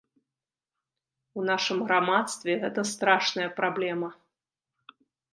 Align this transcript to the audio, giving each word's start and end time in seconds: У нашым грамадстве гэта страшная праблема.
У 1.39 1.43
нашым 1.49 1.77
грамадстве 1.89 2.55
гэта 2.63 2.81
страшная 2.91 3.45
праблема. 3.61 4.09